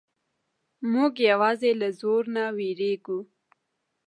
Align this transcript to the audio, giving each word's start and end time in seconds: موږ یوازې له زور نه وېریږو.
موږ 0.91 1.13
یوازې 1.31 1.71
له 1.81 1.89
زور 1.99 2.23
نه 2.35 2.43
وېریږو. 2.57 3.19